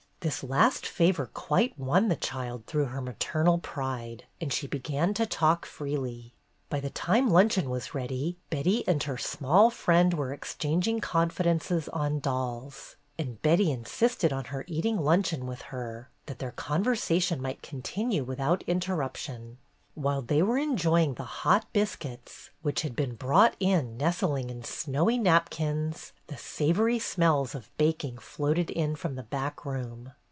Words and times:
This 0.23 0.43
last 0.43 0.85
favor 0.85 1.31
quite 1.33 1.79
won 1.79 2.07
the 2.07 2.15
child, 2.15 2.67
through 2.67 2.85
her 2.85 3.01
maternal 3.01 3.57
pride, 3.57 4.25
and 4.39 4.53
she 4.53 4.67
began 4.67 5.15
to 5.15 5.25
talk 5.25 5.65
freely. 5.65 6.35
By 6.69 6.79
the 6.79 6.91
time 6.91 7.27
luncheon 7.31 7.71
was 7.71 7.95
ready, 7.95 8.37
Betty 8.51 8.87
and 8.87 9.01
her 9.01 9.17
small 9.17 9.71
friend 9.71 10.13
were 10.13 10.31
exchanging 10.31 10.99
confidences 11.01 11.89
on 11.89 12.19
dolls, 12.19 12.97
and 13.17 13.41
Betty 13.41 13.71
insisted 13.71 14.31
on 14.31 14.45
her 14.53 14.63
eating 14.67 14.97
luncheon 14.99 15.47
with 15.47 15.63
her, 15.73 16.11
that 16.27 16.37
their 16.37 16.51
conversation 16.51 17.41
might 17.41 17.63
continue 17.63 18.23
without 18.23 18.61
inter 18.67 18.95
ruption. 18.95 19.55
While 19.93 20.21
they 20.21 20.41
were 20.41 20.57
enjoying 20.57 21.15
the 21.15 21.25
hot 21.25 21.65
biscuits, 21.73 22.49
which 22.61 22.83
had 22.83 22.95
been 22.95 23.15
brought 23.15 23.57
in 23.59 23.97
nestling 23.97 24.49
in 24.49 24.63
snowy 24.63 25.17
napkins, 25.17 26.13
the 26.27 26.37
savory 26.37 26.97
smells 26.97 27.53
of 27.53 27.75
baking 27.77 28.17
floated 28.19 28.69
in 28.69 28.95
from 28.95 29.15
the 29.15 29.21
back 29.23 29.65
room. 29.65 30.13